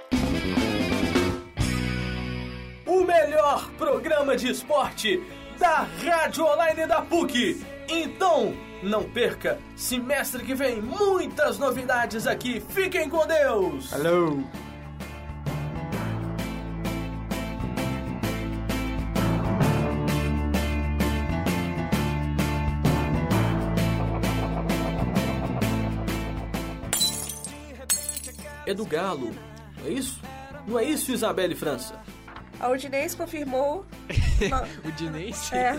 O 2.84 3.04
melhor 3.04 3.70
programa 3.78 4.36
de 4.36 4.50
esporte 4.50 5.22
da 5.60 5.86
Rádio 6.02 6.44
Online 6.44 6.88
da 6.88 7.02
PUC. 7.02 7.64
Então, 7.88 8.52
não 8.82 9.04
perca, 9.04 9.58
semestre 9.76 10.44
que 10.44 10.54
vem, 10.54 10.80
muitas 10.80 11.58
novidades 11.58 12.26
aqui. 12.26 12.60
Fiquem 12.60 13.08
com 13.08 13.26
Deus! 13.26 13.92
Alô! 13.92 14.42
É 28.66 28.74
do 28.74 28.84
Galo, 28.84 29.34
não 29.78 29.86
é 29.86 29.90
isso? 29.90 30.20
Não 30.66 30.78
é 30.78 30.84
isso, 30.84 31.10
Isabelle 31.10 31.56
França? 31.56 32.00
A 32.60 32.68
Udinese 32.68 33.16
confirmou. 33.16 33.86
o 34.84 34.92
Dinense? 34.92 35.54
É. 35.54 35.72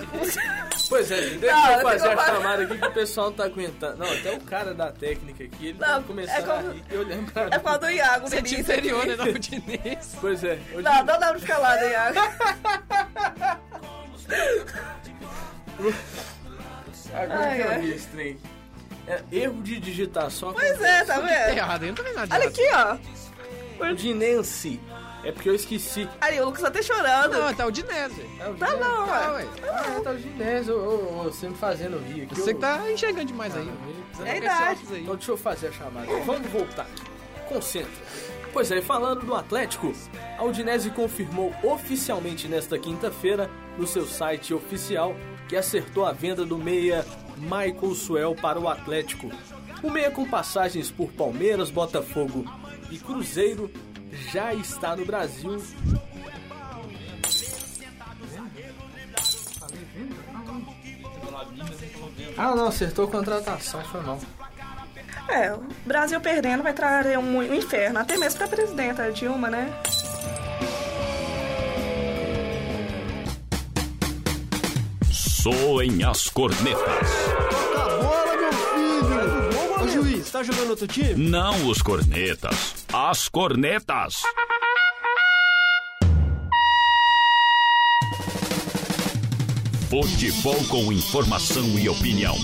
Pois 0.90 1.12
é, 1.12 1.22
deixa 1.22 1.56
Não, 1.56 1.72
eu 1.74 1.82
fazer 1.82 2.08
a 2.10 2.26
chamada 2.26 2.64
aqui 2.64 2.78
que 2.78 2.86
o 2.86 2.92
pessoal 2.92 3.28
não 3.28 3.34
tá 3.38 3.44
aguentando. 3.46 3.98
Não, 3.98 4.12
até 4.12 4.32
o 4.34 4.40
cara 4.42 4.74
da 4.74 4.92
técnica 4.92 5.44
aqui, 5.44 5.68
ele 5.68 5.78
tá 5.78 5.96
Não, 5.96 6.04
começando 6.04 6.38
é 6.38 6.42
como- 6.42 6.70
a 6.70 6.74
rir 6.74 6.84
e 6.92 6.98
olhando 6.98 7.32
pra 7.32 7.44
É 7.44 7.78
do 7.78 7.90
Iago, 7.90 8.28
Você 8.28 8.38
é 8.38 8.42
Denise. 8.42 8.62
inferior, 8.62 9.06
né, 9.06 9.16
da 9.16 9.24
Udinese. 9.26 10.18
Pois 10.20 10.44
é. 10.44 10.60
Não, 10.74 10.82
não 10.82 11.06
dá 11.06 11.18
pra 11.20 11.40
ficar 11.40 11.58
lá, 11.60 11.76
né, 11.76 11.92
Iago? 11.92 12.20
Agora 17.14 17.40
Ai, 17.50 17.56
que 17.58 17.62
eu 17.62 17.70
ai. 17.72 17.82
vi 17.82 17.92
esse 17.92 18.08
trem. 18.08 18.38
É, 19.08 19.22
erro 19.32 19.62
de 19.62 19.80
digitação. 19.80 20.54
Pois 20.54 20.82
é, 20.82 21.04
tá 21.04 21.20
vendo? 21.20 21.58
errado, 21.58 21.86
não 21.86 22.14
nada 22.14 22.36
Olha 22.36 22.48
aqui, 22.48 22.62
ó. 22.74 23.86
Udinense. 23.92 24.80
É 25.24 25.32
porque 25.32 25.50
eu 25.50 25.56
esqueci. 25.56 26.10
Aí, 26.20 26.40
o 26.40 26.46
Lucas 26.46 26.62
tá 26.62 26.68
até 26.70 26.82
chorando. 26.82 27.38
Não, 27.38 27.54
tá 27.54 27.66
o 27.66 27.72
Dinese. 27.72 28.26
Tá 28.58 28.76
não, 28.76 29.08
Tá, 29.08 29.34
ué. 29.34 29.48
Ah, 29.70 30.02
tá 30.04 30.12
o 30.12 31.20
ô, 31.20 31.24
você 31.26 31.48
me 31.48 31.56
fazendo 31.56 32.00
rir 32.00 32.24
aqui. 32.24 32.36
Você 32.36 32.54
que 32.54 32.60
tá 32.60 32.92
enxergando 32.92 33.26
demais 33.26 33.56
aí. 33.56 33.72
É 34.26 34.38
idade. 34.38 34.82
Então 34.92 35.16
deixa 35.16 35.32
eu 35.32 35.38
fazer 35.38 35.68
a 35.68 35.72
chamada. 35.72 36.08
Vamos 36.26 36.50
voltar. 36.50 36.88
Concentra. 37.48 37.92
Pois 38.54 38.70
é, 38.72 38.82
falando 38.82 39.26
do 39.26 39.34
Atlético, 39.34 39.94
a 40.38 40.44
Udinese 40.44 40.90
confirmou 40.90 41.54
oficialmente 41.64 42.48
nesta 42.48 42.78
quinta-feira, 42.78 43.50
no 43.78 43.88
seu 43.88 44.06
site 44.06 44.54
oficial, 44.54 45.16
que 45.48 45.56
acertou 45.56 46.06
a 46.06 46.12
venda 46.12 46.44
do 46.44 46.58
meia 46.58 47.06
Michael 47.38 47.96
Suel 47.96 48.36
para 48.36 48.60
o 48.60 48.68
Atlético. 48.68 49.30
O 49.82 49.90
meia 49.90 50.12
com 50.12 50.28
passagens 50.30 50.92
por 50.92 51.12
Palmeiras, 51.14 51.70
Botafogo 51.72 52.46
e 52.90 52.98
Cruzeiro 52.98 53.72
já 54.12 54.54
está 54.54 54.96
no 54.96 55.06
Brasil. 55.06 55.62
Ah, 62.38 62.56
não, 62.56 62.68
acertou 62.68 63.06
a 63.06 63.08
contratação, 63.08 63.84
foi 63.86 64.02
mal. 64.02 64.20
É, 65.30 65.54
o 65.54 65.64
Brasil 65.86 66.20
perdendo 66.20 66.64
vai 66.64 66.74
trazer 66.74 67.18
um, 67.18 67.38
um 67.38 67.54
inferno, 67.54 68.00
até 68.00 68.18
mesmo 68.18 68.38
pra 68.38 68.48
presidenta 68.48 69.12
Dilma, 69.12 69.50
né? 69.50 69.72
Soem 75.12 76.04
as 76.04 76.28
cornetas. 76.28 77.10
Bola, 77.74 78.36
meu 78.38 78.54
filho! 78.54 79.84
Ô 79.84 79.88
juiz, 79.88 80.30
tá 80.30 80.44
jogando 80.44 80.72
outro 80.72 80.88
time? 80.88 81.30
Não 81.30 81.68
os 81.68 81.82
cornetas, 81.82 82.81
as 82.94 83.30
cornetas. 83.30 84.16
Futebol 89.90 90.62
com 90.68 90.92
informação 90.92 91.64
e 91.80 91.88
opinião. 91.88 92.36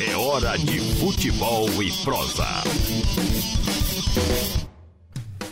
É 0.00 0.16
hora 0.16 0.56
de 0.58 0.78
futebol 1.00 1.66
e 1.82 1.90
prosa. 2.04 2.46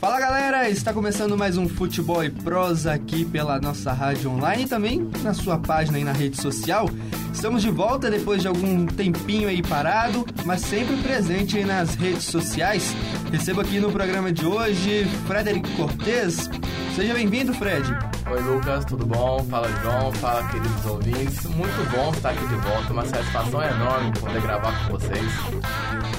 Fala 0.01 0.21
galera, 0.21 0.69
está 0.69 0.93
começando 0.93 1.37
mais 1.37 1.57
um 1.57 1.67
Futebol 1.67 2.23
e 2.23 2.31
Prosa 2.31 2.93
aqui 2.93 3.25
pela 3.25 3.59
nossa 3.59 3.91
rádio 3.91 4.31
online 4.31 4.65
e 4.65 4.69
também 4.69 5.11
na 5.23 5.33
sua 5.33 5.59
página 5.59 5.97
aí 5.97 6.05
na 6.05 6.13
rede 6.13 6.41
social. 6.41 6.89
Estamos 7.33 7.63
de 7.63 7.71
volta 7.71 8.11
depois 8.11 8.43
de 8.43 8.49
algum 8.49 8.87
tempinho 8.87 9.49
aí 9.49 9.63
parado, 9.63 10.27
mas 10.45 10.61
sempre 10.61 10.97
presente 10.99 11.57
aí 11.57 11.65
nas 11.65 11.95
redes 11.95 12.25
sociais. 12.25 12.95
Recebo 13.35 13.63
aqui 13.63 13.81
no 13.81 13.91
programa 13.91 14.31
de 14.31 14.47
hoje 14.47 15.07
Frederico 15.27 15.69
Cortez. 15.71 16.49
Seja 16.95 17.15
bem-vindo, 17.15 17.53
Fred. 17.53 17.85
Oi 18.31 18.41
Lucas, 18.43 18.85
tudo 18.85 19.05
bom? 19.05 19.45
Fala 19.51 19.69
João, 19.83 20.13
fala 20.13 20.49
queridos 20.51 20.87
ouvintes. 20.87 21.45
Muito 21.47 21.91
bom 21.91 22.13
estar 22.13 22.31
aqui 22.31 22.47
de 22.47 22.55
volta, 22.55 22.93
uma 22.93 23.05
satisfação 23.05 23.61
enorme 23.61 24.13
poder 24.21 24.41
gravar 24.41 24.87
com 24.87 24.93
vocês. 24.93 25.33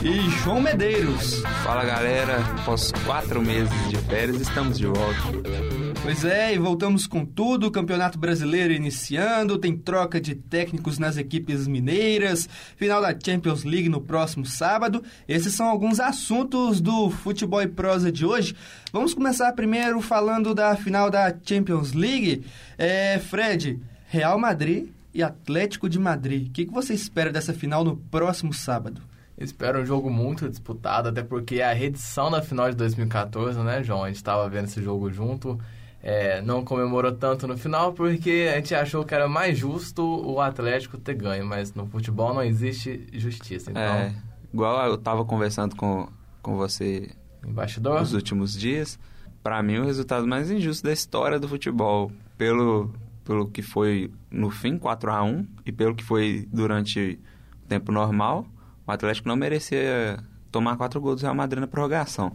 E 0.04 0.30
João 0.42 0.60
Medeiros. 0.60 1.42
Fala 1.64 1.86
galera, 1.86 2.38
após 2.60 2.92
quatro 3.06 3.42
meses 3.42 3.72
de 3.90 3.96
férias 3.96 4.42
estamos 4.42 4.78
de 4.78 4.86
volta. 4.86 5.65
Pois 6.06 6.24
é, 6.24 6.54
e 6.54 6.60
voltamos 6.60 7.08
com 7.08 7.26
tudo. 7.26 7.66
O 7.66 7.72
Campeonato 7.72 8.20
Brasileiro 8.20 8.72
iniciando, 8.72 9.58
tem 9.58 9.76
troca 9.76 10.22
de 10.22 10.36
técnicos 10.36 11.00
nas 11.00 11.18
equipes 11.18 11.68
mineiras, 11.68 12.48
final 12.78 13.02
da 13.02 13.10
Champions 13.20 13.64
League 13.64 13.90
no 13.90 14.00
próximo 14.00 14.46
sábado. 14.46 15.04
Esses 15.28 15.56
são 15.56 15.68
alguns 15.68 16.00
assuntos 16.00 16.80
do 16.80 17.10
Futebol 17.10 17.60
e 17.60 17.68
Prosa 17.68 18.12
de 18.12 18.24
hoje. 18.24 18.56
Vamos 18.94 19.16
começar 19.16 19.52
primeiro 19.54 20.00
falando 20.00 20.54
da 20.54 20.76
final 20.76 21.10
da 21.10 21.36
Champions 21.44 21.94
League. 21.94 22.46
É, 22.78 23.18
Fred, 23.18 23.80
Real 24.08 24.38
Madrid 24.38 24.90
e 25.12 25.24
Atlético 25.24 25.90
de 25.90 25.98
Madrid. 25.98 26.50
O 26.50 26.52
que, 26.52 26.66
que 26.66 26.72
você 26.72 26.94
espera 26.94 27.32
dessa 27.32 27.52
final 27.52 27.84
no 27.84 27.98
próximo 27.98 28.54
sábado? 28.54 29.02
Espero 29.36 29.82
um 29.82 29.86
jogo 29.86 30.12
muito 30.12 30.48
disputado, 30.48 31.10
até 31.10 31.24
porque 31.24 31.64
a 31.64 31.74
reedição 31.74 32.30
da 32.30 32.44
final 32.44 32.70
de 32.70 32.76
2014, 32.76 33.60
né, 33.62 33.84
João? 33.84 34.04
A 34.04 34.08
gente 34.08 34.18
estava 34.18 34.48
vendo 34.48 34.66
esse 34.66 34.84
jogo 34.84 35.12
junto. 35.12 35.60
É, 36.08 36.40
não 36.40 36.64
comemorou 36.64 37.12
tanto 37.14 37.48
no 37.48 37.58
final 37.58 37.92
porque 37.92 38.48
a 38.54 38.58
gente 38.58 38.76
achou 38.76 39.04
que 39.04 39.16
era 39.16 39.28
mais 39.28 39.58
justo 39.58 40.04
o 40.04 40.40
Atlético 40.40 41.00
ter 41.00 41.16
ganho, 41.16 41.44
mas 41.44 41.74
no 41.74 41.88
futebol 41.88 42.32
não 42.32 42.44
existe 42.44 43.08
justiça. 43.12 43.72
Então, 43.72 43.82
É, 43.82 44.14
igual 44.54 44.86
eu 44.86 45.00
tava 45.00 45.26
conversando 45.26 45.76
com, 45.76 46.08
com 46.44 46.56
você 46.58 47.10
Embaixador? 47.44 48.02
nos 48.02 48.14
últimos 48.14 48.54
dias, 48.54 49.00
pra 49.42 49.64
mim 49.64 49.80
o 49.80 49.84
resultado 49.86 50.28
mais 50.28 50.52
injusto 50.52 50.84
da 50.86 50.94
história 50.94 51.40
do 51.40 51.48
futebol, 51.48 52.12
pelo, 52.38 52.94
pelo 53.24 53.48
que 53.50 53.64
foi 53.64 54.12
no 54.30 54.52
fim 54.52 54.78
4 54.78 55.12
a 55.12 55.24
1 55.24 55.48
e 55.66 55.72
pelo 55.72 55.96
que 55.96 56.04
foi 56.04 56.48
durante 56.54 57.20
o 57.64 57.68
tempo 57.68 57.92
normal, 57.92 58.46
o 58.86 58.92
Atlético 58.92 59.28
não 59.28 59.36
merecia 59.36 60.20
tomar 60.52 60.78
quatro 60.78 61.02
gols 61.02 61.22
do 61.22 61.24
Real 61.24 61.34
Madrid 61.34 61.62
na 61.62 61.68
prorrogação. 61.68 62.32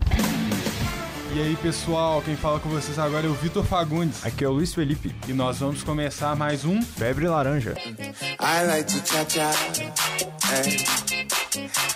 E 1.32 1.40
aí, 1.40 1.56
pessoal, 1.56 2.20
quem 2.22 2.34
fala 2.34 2.58
com 2.58 2.68
vocês 2.68 2.98
agora 2.98 3.24
é 3.24 3.30
o 3.30 3.34
Vitor 3.34 3.64
Fagundes. 3.64 4.26
Aqui 4.26 4.44
é 4.44 4.48
o 4.48 4.52
Luiz 4.52 4.74
Felipe. 4.74 5.14
E 5.28 5.32
nós 5.32 5.60
vamos 5.60 5.84
começar 5.84 6.34
mais 6.34 6.64
um 6.64 6.82
Febre 6.82 7.28
Laranja. 7.28 7.74
I 7.78 8.66
like 8.66 8.92
to 8.92 9.06
cha-cha 9.06 9.52
hey, 10.50 10.84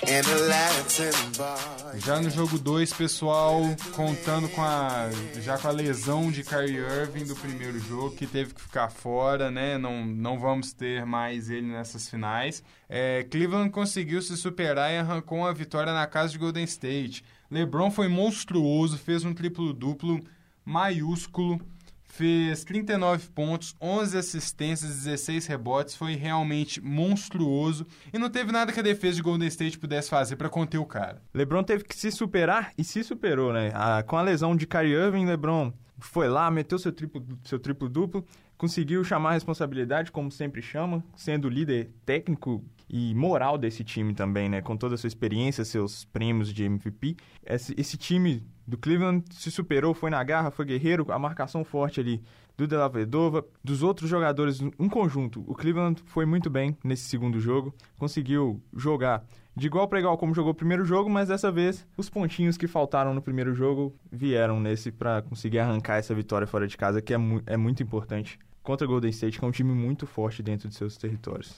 in 0.06 0.22
a 0.24 0.38
Latin 0.48 1.36
bar. 1.36 1.74
Já 1.98 2.20
no 2.20 2.30
jogo 2.30 2.58
2, 2.58 2.92
pessoal, 2.92 3.60
contando 3.96 4.48
com 4.48 4.62
a 4.62 5.10
já 5.40 5.58
com 5.58 5.66
a 5.66 5.70
lesão 5.72 6.30
de 6.30 6.44
Kyrie 6.44 6.78
Irving 6.78 7.24
do 7.24 7.34
primeiro 7.34 7.78
jogo, 7.80 8.14
que 8.14 8.28
teve 8.28 8.54
que 8.54 8.60
ficar 8.60 8.88
fora, 8.88 9.50
né? 9.50 9.76
Não, 9.78 10.06
não 10.06 10.38
vamos 10.38 10.72
ter 10.72 11.04
mais 11.04 11.50
ele 11.50 11.66
nessas 11.66 12.08
finais. 12.08 12.62
É, 12.88 13.24
Cleveland 13.24 13.70
conseguiu 13.70 14.22
se 14.22 14.36
superar 14.36 14.92
e 14.92 14.98
arrancou 14.98 15.38
uma 15.38 15.52
vitória 15.52 15.92
na 15.92 16.06
casa 16.06 16.32
de 16.32 16.38
Golden 16.38 16.64
State. 16.64 17.24
LeBron 17.54 17.88
foi 17.88 18.08
monstruoso, 18.08 18.99
fez 18.99 19.25
um 19.25 19.32
triplo-duplo 19.32 20.20
maiúsculo, 20.64 21.61
fez 22.02 22.64
39 22.64 23.28
pontos, 23.28 23.76
11 23.80 24.18
assistências, 24.18 25.04
16 25.04 25.46
rebotes, 25.46 25.94
foi 25.94 26.16
realmente 26.16 26.80
monstruoso 26.80 27.87
e 28.12 28.18
não 28.18 28.28
teve 28.28 28.50
nada 28.50 28.73
que 28.73 28.80
a 28.80 28.82
defesa 28.82 29.14
de 29.14 29.23
Golden 29.23 29.46
State 29.46 29.78
pudesse 29.78 30.11
fazer 30.11 30.34
para 30.34 30.49
conter 30.49 30.78
o 30.78 30.84
cara. 30.84 31.23
LeBron 31.32 31.62
teve 31.62 31.84
que 31.84 31.96
se 31.96 32.11
superar 32.11 32.73
e 32.76 32.82
se 32.82 33.04
superou, 33.04 33.52
né? 33.52 33.70
Ah, 33.73 34.02
com 34.02 34.16
a 34.16 34.23
lesão 34.23 34.56
de 34.56 34.66
Kyrie 34.66 34.92
Irving, 34.92 35.25
LeBron 35.25 35.73
foi 36.00 36.28
lá, 36.28 36.50
meteu 36.50 36.76
seu 36.76 36.90
triplo, 36.90 37.25
seu 37.44 37.61
triplo 37.61 37.88
duplo, 37.88 38.26
conseguiu 38.58 39.04
chamar 39.04 39.30
a 39.30 39.34
responsabilidade, 39.34 40.11
como 40.11 40.28
sempre 40.28 40.61
chama, 40.61 41.04
sendo 41.14 41.49
líder 41.49 41.92
técnico 42.04 42.64
e 42.88 43.14
moral 43.14 43.56
desse 43.58 43.82
time 43.82 44.14
também, 44.14 44.48
né? 44.48 44.60
Com 44.60 44.76
toda 44.76 44.94
a 44.94 44.98
sua 44.98 45.08
experiência, 45.08 45.64
seus 45.64 46.04
prêmios 46.04 46.52
de 46.52 46.64
MVP. 46.64 47.16
Esse, 47.44 47.74
esse 47.76 47.96
time 47.96 48.42
do 48.66 48.78
Cleveland 48.78 49.24
se 49.30 49.50
superou, 49.50 49.94
foi 49.94 50.10
na 50.10 50.22
garra, 50.24 50.50
foi 50.50 50.64
guerreiro, 50.64 51.06
a 51.10 51.18
marcação 51.18 51.64
forte 51.64 52.00
ali 52.00 52.22
do 52.56 52.66
De 52.66 52.76
La 52.76 52.88
Vedova, 52.88 53.44
dos 53.62 53.82
outros 53.82 54.08
jogadores, 54.08 54.60
um 54.78 54.88
conjunto. 54.88 55.44
O 55.46 55.54
Cleveland 55.54 56.02
foi 56.06 56.24
muito 56.24 56.48
bem 56.48 56.76
nesse 56.84 57.04
segundo 57.04 57.40
jogo, 57.40 57.74
conseguiu 57.98 58.62
jogar 58.72 59.24
de 59.56 59.66
igual 59.66 59.86
para 59.86 60.00
igual 60.00 60.18
como 60.18 60.34
jogou 60.34 60.52
o 60.52 60.54
primeiro 60.54 60.84
jogo, 60.84 61.08
mas 61.08 61.28
dessa 61.28 61.50
vez 61.50 61.86
os 61.96 62.10
pontinhos 62.10 62.56
que 62.56 62.66
faltaram 62.66 63.14
no 63.14 63.22
primeiro 63.22 63.54
jogo 63.54 63.94
vieram 64.10 64.58
nesse 64.58 64.90
para 64.90 65.22
conseguir 65.22 65.60
arrancar 65.60 65.96
essa 65.96 66.14
vitória 66.14 66.46
fora 66.46 66.66
de 66.66 66.76
casa, 66.76 67.00
que 67.00 67.14
é, 67.14 67.16
mu 67.16 67.40
é 67.46 67.56
muito 67.56 67.82
importante 67.82 68.38
contra 68.64 68.87
o 68.87 68.90
Golden 68.90 69.11
State, 69.11 69.38
que 69.38 69.44
é 69.44 69.49
um 69.49 69.52
time 69.52 69.73
muito 69.73 70.07
forte 70.07 70.42
dentro 70.42 70.68
de 70.68 70.74
seus 70.74 70.96
territórios. 70.96 71.53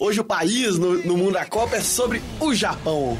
Hoje 0.00 0.20
o 0.20 0.24
país 0.24 0.78
no, 0.78 0.94
no 1.04 1.16
mundo 1.16 1.34
da 1.34 1.44
Copa 1.44 1.76
é 1.76 1.80
sobre 1.80 2.22
o 2.40 2.54
Japão. 2.54 3.18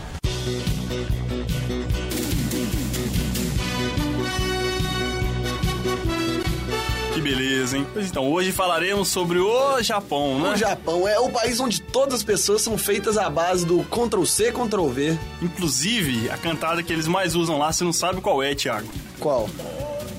Que 7.13 7.21
beleza, 7.21 7.77
hein? 7.77 7.87
Pois 7.93 8.09
então, 8.09 8.33
hoje 8.33 8.51
falaremos 8.53 9.09
sobre 9.09 9.39
o 9.39 9.83
Japão, 9.83 10.41
né? 10.41 10.53
O 10.53 10.57
Japão 10.57 11.07
é 11.07 11.19
o 11.19 11.29
país 11.29 11.61
onde 11.61 11.83
todas 11.83 12.15
as 12.15 12.23
pessoas 12.23 12.63
são 12.63 12.79
feitas 12.79 13.19
à 13.19 13.29
base 13.29 13.67
do 13.67 13.85
Ctrl-C, 13.85 14.53
Ctrl-V. 14.53 15.19
Inclusive, 15.43 16.31
a 16.31 16.39
cantada 16.39 16.83
que 16.83 16.91
eles 16.91 17.07
mais 17.07 17.35
usam 17.35 17.59
lá, 17.59 17.71
você 17.71 17.85
não 17.85 17.93
sabe 17.93 18.23
qual 18.23 18.43
é, 18.43 18.55
Thiago. 18.55 18.89
Qual? 19.19 19.51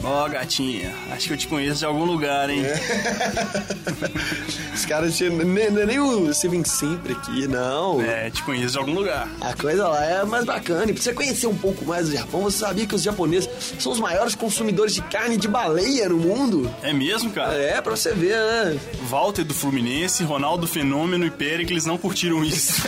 Ó, 0.03 0.27
gatinha, 0.27 0.95
acho 1.11 1.27
que 1.27 1.33
eu 1.33 1.37
te 1.37 1.47
conheço 1.47 1.79
de 1.79 1.85
algum 1.85 2.05
lugar, 2.05 2.49
hein? 2.49 2.63
Os 4.73 4.85
caras 4.85 5.15
tinham. 5.15 5.35
Nem, 5.37 5.69
não 5.69 5.81
é 5.81 5.85
nem 5.85 5.99
o 5.99 6.33
Steven 6.33 6.63
sempre 6.63 7.13
aqui, 7.13 7.47
não. 7.47 8.01
É, 8.01 8.29
te 8.31 8.41
conheço 8.41 8.73
de 8.73 8.79
algum 8.79 8.93
lugar. 8.93 9.29
A 9.39 9.53
coisa 9.53 9.87
lá 9.87 10.03
é 10.03 10.23
mais 10.23 10.45
bacana. 10.45 10.89
E 10.89 10.93
pra 10.93 11.03
você 11.03 11.13
conhecer 11.13 11.45
um 11.45 11.55
pouco 11.55 11.85
mais 11.85 12.07
do 12.07 12.15
Japão, 12.15 12.41
você 12.41 12.57
sabia 12.57 12.87
que 12.87 12.95
os 12.95 13.03
japoneses 13.03 13.47
são 13.77 13.91
os 13.91 13.99
maiores 13.99 14.33
consumidores 14.33 14.95
de 14.95 15.01
carne 15.03 15.37
de 15.37 15.47
baleia 15.47 16.09
no 16.09 16.17
mundo? 16.17 16.73
É 16.81 16.91
mesmo, 16.93 17.29
cara? 17.31 17.53
É, 17.53 17.79
pra 17.79 17.95
você 17.95 18.11
ver, 18.13 18.37
né? 18.37 18.79
Walter 19.07 19.43
do 19.43 19.53
Fluminense, 19.53 20.23
Ronaldo 20.23 20.65
Fenômeno 20.65 21.25
e 21.25 21.31
Péricles 21.31 21.85
não 21.85 21.97
curtiram 21.97 22.43
isso. 22.43 22.81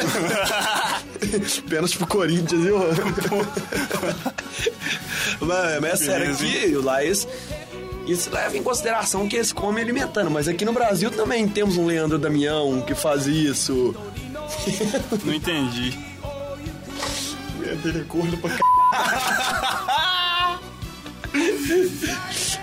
Pênalti 1.70 1.98
pro 1.98 2.08
Corinthians, 2.08 2.64
viu? 2.64 2.78
mas, 5.42 5.82
mas 5.82 6.02
é 6.02 6.06
sério, 6.06 6.34
aqui, 6.34 6.76
lá 6.76 7.03
isso 7.12 8.30
leva 8.32 8.58
em 8.58 8.64
consideração 8.64 9.28
que 9.28 9.36
eles 9.36 9.54
comem 9.54 9.84
alimentando. 9.84 10.30
Mas 10.30 10.48
aqui 10.48 10.66
no 10.66 10.74
Brasil 10.74 11.10
também 11.10 11.48
temos 11.48 11.78
um 11.78 11.86
Leandro 11.86 12.18
Damião 12.18 12.82
que 12.82 12.94
faz 12.94 13.28
isso. 13.28 13.96
Não 15.24 15.34
entendi. 15.34 15.98
Ele 17.62 18.00
é 18.00 18.04
gordo 18.04 18.38
pra 18.38 18.50
c... 18.50 18.60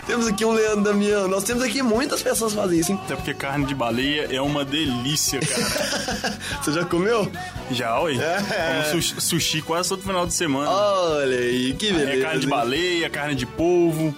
Temos 0.07 0.26
aqui 0.26 0.44
um 0.44 0.53
Leandro 0.53 0.85
Damião. 0.85 1.26
Nós 1.29 1.44
temos 1.44 1.62
aqui 1.62 1.83
muitas 1.83 2.22
pessoas 2.22 2.53
que 2.53 2.59
fazem 2.59 2.79
isso, 2.79 2.92
hein? 2.92 3.00
Até 3.05 3.16
porque 3.16 3.35
carne 3.35 3.64
de 3.64 3.74
baleia 3.74 4.29
é 4.31 4.40
uma 4.40 4.64
delícia, 4.64 5.40
cara. 5.40 6.38
Você 6.62 6.72
já 6.72 6.85
comeu? 6.85 7.31
Já, 7.70 8.00
ui. 8.00 8.18
É. 8.20 8.83
Como 8.90 9.03
sushi, 9.03 9.20
sushi 9.20 9.62
quase 9.62 9.88
todo 9.88 10.03
final 10.03 10.26
de 10.26 10.35
semana. 10.35 10.70
Olha 10.70 11.38
aí, 11.38 11.72
que 11.74 11.92
beleza. 11.92 12.11
É 12.11 12.22
carne 12.22 12.40
de 12.40 12.46
hein? 12.46 12.50
baleia, 12.50 13.11
carne 13.11 13.35
de 13.35 13.46
polvo. 13.46 14.14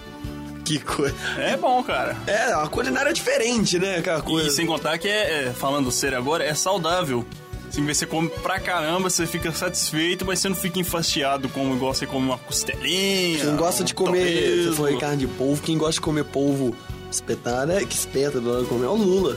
Que 0.65 0.79
coisa. 0.79 1.15
É 1.37 1.57
bom, 1.57 1.83
cara. 1.83 2.15
É, 2.25 2.55
uma 2.55 2.67
culinária 2.69 3.13
diferente, 3.13 3.77
né? 3.77 3.97
Aquela 3.97 4.21
coisa. 4.21 4.47
E 4.47 4.51
sem 4.51 4.65
contar 4.65 4.97
que 4.97 5.07
é, 5.07 5.47
é, 5.47 5.53
falando 5.53 5.91
sério 5.91 6.17
agora, 6.17 6.43
é 6.43 6.53
saudável. 6.53 7.25
Assim, 7.67 7.85
você 7.85 8.05
come 8.05 8.29
pra 8.29 8.59
caramba, 8.59 9.09
você 9.09 9.25
fica 9.25 9.51
satisfeito, 9.51 10.23
mas 10.25 10.39
você 10.39 10.47
não 10.47 10.55
fica 10.55 10.79
enfastiado 10.79 11.49
como 11.49 11.75
igual 11.75 11.93
você 11.93 12.05
come 12.05 12.27
uma 12.27 12.37
costelinha. 12.37 13.39
Quem 13.39 13.55
gosta 13.55 13.83
de 13.83 13.95
comer, 13.95 14.71
foi 14.73 14.97
carne 14.97 15.17
de 15.17 15.27
polvo, 15.27 15.61
quem 15.61 15.75
gosta 15.77 15.93
de 15.93 16.01
comer 16.01 16.23
polvo 16.23 16.75
espetado, 17.09 17.71
é 17.71 17.83
que 17.83 17.95
espeta 17.95 18.39
na 18.39 18.51
hora 18.51 18.61
de 18.61 18.67
comer 18.67 18.85
é 18.85 18.89
o 18.89 18.95
Lula. 18.95 19.35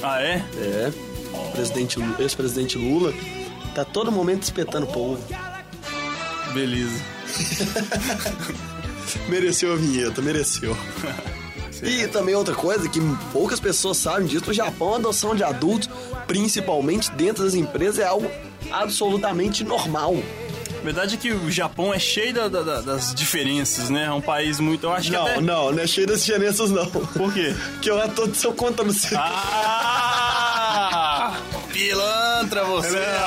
Ah, 0.00 0.22
é? 0.22 0.44
É. 0.58 0.92
Presidente, 1.52 1.98
ex-presidente 2.20 2.78
Lula 2.78 3.12
tá 3.74 3.84
todo 3.84 4.12
momento 4.12 4.42
espetando 4.44 4.86
polvo. 4.86 5.22
Beleza. 6.52 7.02
mereceu 9.28 9.72
a 9.72 9.76
vinheta, 9.76 10.20
mereceu. 10.22 10.76
E 11.84 12.06
também 12.06 12.32
outra 12.36 12.54
coisa 12.54 12.88
que 12.88 13.00
poucas 13.32 13.58
pessoas 13.58 13.96
sabem 13.96 14.24
disso, 14.28 14.44
no 14.46 14.52
Japão 14.52 14.92
a 14.94 14.98
adoção 14.98 15.34
de 15.34 15.42
adultos, 15.42 15.90
principalmente 16.28 17.10
dentro 17.10 17.42
das 17.42 17.54
empresas, 17.54 17.98
é 17.98 18.04
algo 18.06 18.30
absolutamente 18.70 19.64
normal. 19.64 20.14
A 20.80 20.84
verdade 20.84 21.16
é 21.16 21.18
que 21.18 21.32
o 21.32 21.50
Japão 21.50 21.92
é 21.92 21.98
cheio 21.98 22.32
da- 22.34 22.46
da- 22.46 22.62
da- 22.62 22.80
das 22.82 23.12
diferenças, 23.12 23.90
né? 23.90 24.04
É 24.04 24.12
um 24.12 24.20
país 24.20 24.60
muito. 24.60 24.86
Eu 24.86 24.92
acho 24.92 25.10
não, 25.10 25.24
que 25.24 25.30
até... 25.32 25.40
não, 25.40 25.72
não 25.72 25.82
é 25.82 25.86
cheio 25.88 26.06
das 26.06 26.24
diferenças 26.24 26.70
não. 26.70 26.86
Por 26.86 27.32
quê? 27.34 27.52
Que 27.82 27.90
eu 27.90 28.08
tô 28.10 28.28
de 28.28 28.36
seu 28.36 28.52
conta 28.52 28.84
no 28.84 28.92
seu. 28.92 29.18
Ah! 30.14 31.36
Pilantra 31.72 32.64
você, 32.64 32.96
é 32.98 33.18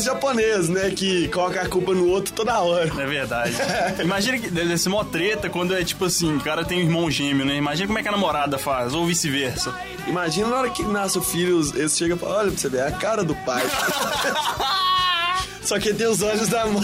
os 0.00 0.04
japoneses, 0.06 0.68
né? 0.68 0.90
Que 0.90 1.28
colocam 1.28 1.62
a 1.62 1.68
culpa 1.68 1.92
no 1.94 2.08
outro 2.08 2.32
toda 2.34 2.58
hora. 2.60 2.90
É 3.00 3.06
verdade. 3.06 3.52
Imagina 4.02 4.38
que 4.38 4.50
deve 4.50 4.76
ser 4.78 4.88
mó 4.88 5.04
treta 5.04 5.48
quando 5.48 5.74
é 5.74 5.84
tipo 5.84 6.04
assim, 6.06 6.36
o 6.36 6.40
cara 6.40 6.64
tem 6.64 6.78
um 6.78 6.82
irmão 6.82 7.10
gêmeo, 7.10 7.44
né? 7.46 7.56
Imagina 7.56 7.86
como 7.86 7.98
é 7.98 8.02
que 8.02 8.08
a 8.08 8.12
namorada 8.12 8.58
faz, 8.58 8.94
ou 8.94 9.06
vice-versa. 9.06 9.74
Imagina 10.06 10.48
na 10.48 10.56
hora 10.56 10.70
que 10.70 10.82
nasce 10.82 11.18
o 11.18 11.22
filho, 11.22 11.60
eles 11.74 11.96
chegam 11.96 12.16
e 12.16 12.20
falam, 12.20 12.36
olha 12.38 12.50
pra 12.50 12.58
você 12.60 12.68
ver, 12.68 12.78
é 12.78 12.86
a 12.88 12.92
cara 12.92 13.22
do 13.22 13.34
pai. 13.36 13.62
Só 15.62 15.78
que 15.78 15.92
tem 15.94 16.06
os 16.06 16.20
olhos 16.22 16.48
da 16.48 16.66
mãe. 16.66 16.82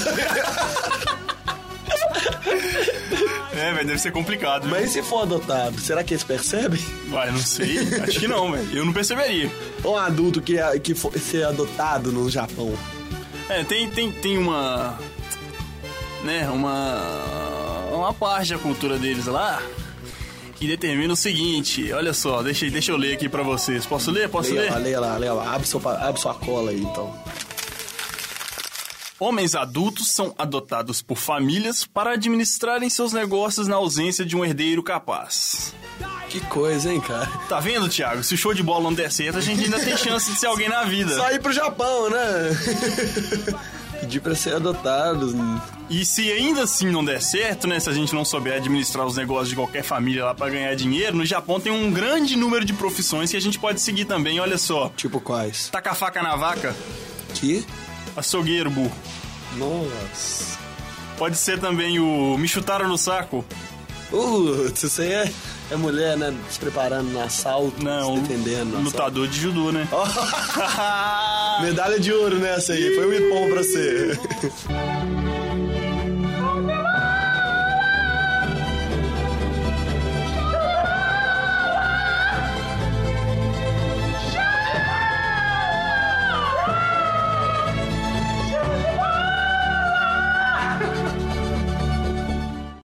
É, 3.53 3.73
velho, 3.73 3.87
deve 3.87 3.99
ser 3.99 4.13
complicado. 4.13 4.69
Mas 4.69 4.91
e 4.91 4.93
se 4.95 5.03
for 5.03 5.23
adotado, 5.23 5.81
será 5.81 6.05
que 6.05 6.13
eles 6.15 6.23
percebem? 6.23 6.79
Uai, 7.11 7.31
não 7.31 7.39
sei. 7.39 7.79
Acho 8.03 8.21
que 8.21 8.29
não, 8.29 8.53
velho. 8.53 8.69
Eu 8.79 8.85
não 8.85 8.93
perceberia. 8.93 9.51
Um 9.85 9.97
adulto 9.97 10.41
que, 10.43 10.59
é- 10.59 10.79
que 10.79 10.95
for 10.95 11.17
ser 11.19 11.45
adotado 11.47 12.13
no 12.13 12.29
Japão. 12.31 12.73
É, 13.49 13.65
tem, 13.65 13.89
tem, 13.91 14.11
tem 14.11 14.39
uma. 14.39 14.99
Né, 16.25 16.49
uma. 16.49 17.35
Uma 17.93 18.13
parte 18.13 18.53
da 18.53 18.59
cultura 18.59 18.99
deles 18.99 19.27
lá 19.27 19.63
que 20.57 20.67
determina 20.67 21.13
o 21.13 21.17
seguinte: 21.17 21.93
olha 21.93 22.13
só, 22.13 22.43
deixa, 22.43 22.69
deixa 22.69 22.93
eu 22.93 22.97
ler 22.97 23.15
aqui 23.15 23.29
pra 23.29 23.43
vocês. 23.43 23.87
Posso 23.87 24.11
ler? 24.11 24.29
Posso 24.29 24.53
leia 24.53 24.63
ler? 24.63 24.71
lá, 24.71 24.79
leia 24.79 25.01
lá, 25.01 25.17
leia 25.17 25.33
lá. 25.33 25.55
Abre, 25.55 25.67
seu, 25.67 25.81
abre 25.89 26.21
sua 26.21 26.35
cola 26.35 26.71
aí, 26.71 26.81
então. 26.81 27.15
Homens 29.19 29.55
adultos 29.55 30.09
são 30.11 30.35
adotados 30.37 31.01
por 31.01 31.17
famílias 31.17 31.87
para 31.87 32.13
administrarem 32.13 32.91
seus 32.91 33.15
negócios 33.15 33.67
na 33.67 33.77
ausência 33.77 34.27
de 34.27 34.37
um 34.37 34.45
herdeiro 34.45 34.83
capaz. 34.83 35.75
Que 36.29 36.41
coisa, 36.41 36.93
hein, 36.93 37.01
cara? 37.01 37.27
Tá 37.49 37.61
vendo, 37.61 37.89
Thiago? 37.89 38.23
Se 38.23 38.35
o 38.35 38.39
show 38.39 38.53
de 38.53 38.63
bola 38.63 38.83
não 38.83 38.93
der 38.93 39.11
certo, 39.11 39.39
a 39.39 39.41
gente 39.41 39.65
ainda 39.65 39.79
tem 39.79 39.97
chance 39.97 40.31
de 40.31 40.39
ser 40.39 40.47
alguém 40.47 40.69
na 40.69 40.85
vida. 40.85 41.15
Só 41.15 41.31
ir 41.31 41.41
pro 41.41 41.53
Japão, 41.53 42.11
né? 42.11 42.17
Pedir 44.01 44.21
pra 44.21 44.35
ser 44.35 44.55
adotados. 44.57 45.35
E 45.89 46.05
se 46.05 46.31
ainda 46.31 46.65
assim 46.65 46.91
não 46.91 47.05
der 47.05 47.23
certo, 47.23 47.67
né? 47.67 47.81
Se 47.81 47.89
a 47.89 47.93
gente 47.93 48.15
não 48.15 48.25
souber 48.25 48.55
administrar 48.55 49.07
os 49.07 49.17
negócios 49.17 49.49
de 49.49 49.55
qualquer 49.57 49.83
família 49.83 50.25
lá 50.25 50.35
pra 50.35 50.51
ganhar 50.51 50.75
dinheiro, 50.75 51.17
no 51.17 51.25
Japão 51.25 51.59
tem 51.59 51.73
um 51.73 51.91
grande 51.91 52.37
número 52.37 52.65
de 52.65 52.73
profissões 52.73 53.31
que 53.31 53.37
a 53.37 53.41
gente 53.41 53.59
pode 53.59 53.81
seguir 53.81 54.05
também, 54.05 54.39
olha 54.39 54.59
só. 54.59 54.93
Tipo 54.97 55.21
quais? 55.21 55.69
Taca 55.69 55.93
a 55.93 55.95
faca 55.95 56.23
na 56.23 56.37
vaca. 56.37 56.75
Que? 57.35 57.65
Açougueiro, 58.17 58.69
burro. 58.71 58.93
Nossa. 59.57 60.59
Pode 61.17 61.37
ser 61.37 61.59
também 61.59 61.99
o 61.99 62.37
me 62.37 62.49
chutaram 62.49 62.89
no 62.89 62.99
saco. 62.99 63.45
Putz, 64.11 64.83
isso 64.83 65.01
aí 65.01 65.13
é, 65.13 65.33
é 65.71 65.77
mulher, 65.77 66.17
né? 66.17 66.35
Se 66.51 66.59
preparando 66.59 67.09
no 67.11 67.21
assalto, 67.23 67.83
Não, 67.83 68.15
se 68.17 68.21
defendendo. 68.23 68.73
no 68.75 68.81
Lutador 68.83 69.27
de 69.29 69.41
judô, 69.41 69.73
né? 69.73 69.87
assalto. 69.93 70.07
Medalha 71.63 71.99
de 71.99 72.13
ouro 72.13 72.39
nessa 72.39 72.73
aí, 72.73 72.95
foi 72.95 73.07
um 73.07 73.13
ipom 73.13 73.49
pra 73.51 73.63
você. 73.63 74.19